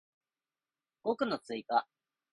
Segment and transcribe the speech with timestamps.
[1.03, 1.87] 語句の追加